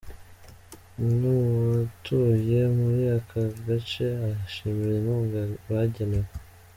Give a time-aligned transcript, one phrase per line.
[1.01, 5.39] Umwe mu batuye muri aka gace ashimira inkunga
[5.71, 6.29] bagenewe.